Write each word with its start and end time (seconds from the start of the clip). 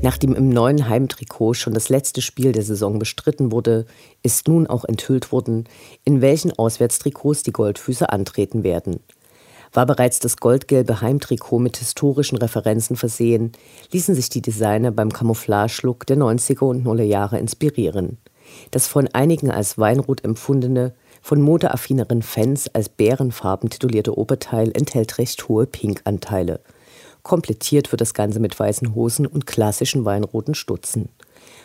Nachdem 0.00 0.34
im 0.36 0.48
neuen 0.48 0.88
Heimtrikot 0.88 1.54
schon 1.54 1.74
das 1.74 1.88
letzte 1.88 2.22
Spiel 2.22 2.52
der 2.52 2.62
Saison 2.62 3.00
bestritten 3.00 3.50
wurde, 3.50 3.84
ist 4.22 4.46
nun 4.46 4.68
auch 4.68 4.84
enthüllt 4.84 5.32
worden, 5.32 5.64
in 6.04 6.20
welchen 6.20 6.56
Auswärtstrikots 6.56 7.42
die 7.42 7.52
Goldfüße 7.52 8.08
antreten 8.08 8.62
werden. 8.62 9.00
War 9.72 9.86
bereits 9.86 10.20
das 10.20 10.36
goldgelbe 10.36 11.00
Heimtrikot 11.00 11.58
mit 11.58 11.78
historischen 11.78 12.38
Referenzen 12.38 12.96
versehen, 12.96 13.52
ließen 13.90 14.14
sich 14.14 14.28
die 14.28 14.40
Designer 14.40 14.92
beim 14.92 15.12
Camouflage-Look 15.12 16.06
der 16.06 16.16
90er 16.16 16.64
und 16.64 16.86
0er 16.86 17.02
Jahre 17.02 17.38
inspirieren. 17.38 18.18
Das 18.70 18.86
von 18.86 19.08
einigen 19.08 19.50
als 19.50 19.78
Weinrot 19.78 20.24
empfundene, 20.24 20.94
von 21.20 21.42
modeaffineren 21.42 22.22
Fans 22.22 22.72
als 22.72 22.88
bärenfarben 22.88 23.68
titulierte 23.68 24.16
Oberteil 24.16 24.70
enthält 24.74 25.18
recht 25.18 25.48
hohe 25.48 25.66
Pinkanteile– 25.66 26.60
Komplettiert 27.22 27.92
wird 27.92 28.00
das 28.00 28.14
Ganze 28.14 28.40
mit 28.40 28.58
weißen 28.58 28.94
Hosen 28.94 29.26
und 29.26 29.46
klassischen 29.46 30.04
weinroten 30.04 30.54
Stutzen. 30.54 31.08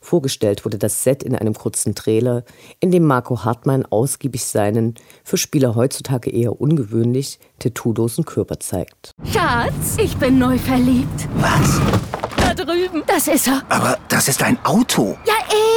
Vorgestellt 0.00 0.64
wurde 0.64 0.78
das 0.78 1.02
Set 1.02 1.22
in 1.22 1.34
einem 1.34 1.54
kurzen 1.54 1.94
Trailer, 1.94 2.44
in 2.80 2.90
dem 2.90 3.04
Marco 3.04 3.44
Hartmann 3.44 3.84
ausgiebig 3.86 4.44
seinen, 4.44 4.94
für 5.24 5.36
Spieler 5.36 5.74
heutzutage 5.74 6.30
eher 6.30 6.60
ungewöhnlich, 6.60 7.40
tattoolosen 7.58 8.24
Körper 8.24 8.60
zeigt. 8.60 9.10
Schatz, 9.24 9.96
ich 9.98 10.16
bin 10.16 10.38
neu 10.38 10.58
verliebt. 10.58 11.28
Was? 11.38 11.80
Da 12.36 12.54
drüben. 12.54 13.02
Das 13.06 13.26
ist 13.26 13.48
er. 13.48 13.62
Aber 13.68 13.98
das 14.08 14.28
ist 14.28 14.42
ein 14.42 14.58
Auto. 14.64 15.16
Ja, 15.26 15.34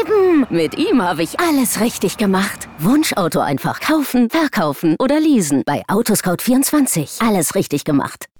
eben. 0.00 0.46
Mit 0.50 0.76
ihm 0.76 1.02
habe 1.02 1.22
ich 1.22 1.40
alles 1.40 1.80
richtig 1.80 2.16
gemacht. 2.18 2.68
Wunschauto 2.78 3.40
einfach 3.40 3.80
kaufen, 3.80 4.28
verkaufen 4.28 4.96
oder 4.98 5.18
leasen. 5.18 5.62
Bei 5.64 5.82
Autoscout24. 5.88 7.26
Alles 7.26 7.54
richtig 7.54 7.84
gemacht. 7.84 8.29